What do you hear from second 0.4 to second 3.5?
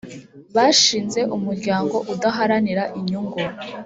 bashinze umuryango udaharanira inyungu